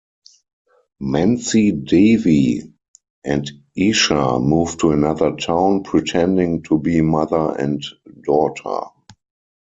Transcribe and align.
Mansi 1.01 1.73
Devi 1.85 2.63
and 3.23 3.51
Esha 3.77 4.43
moved 4.43 4.79
to 4.79 4.89
another 4.89 5.35
town, 5.35 5.83
pretending 5.83 6.63
to 6.63 6.79
be 6.79 7.01
mother 7.01 7.55
and 7.59 7.85
daughter. 8.23 8.81